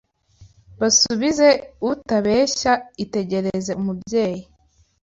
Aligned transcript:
Basubize 0.79 1.47
utabeshya 1.91 2.73
Itegereze 3.03 3.71
umubyeyi 3.79 4.43